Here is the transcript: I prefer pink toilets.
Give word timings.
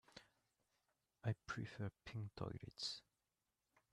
I 1.23 1.33
prefer 1.45 1.91
pink 2.05 2.33
toilets. 2.35 3.03